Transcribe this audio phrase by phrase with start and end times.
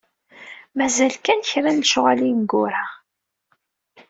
[0.77, 2.85] Mazal kan, kra n lecɣal ineggura.